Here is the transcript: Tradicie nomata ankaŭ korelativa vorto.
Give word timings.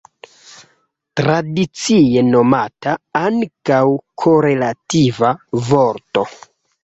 Tradicie 1.19 2.23
nomata 2.29 2.95
ankaŭ 3.21 3.83
korelativa 4.23 5.35
vorto. 5.71 6.27